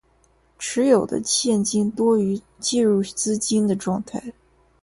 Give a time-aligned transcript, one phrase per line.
[0.57, 4.33] 持有的现金多于借入资金的状态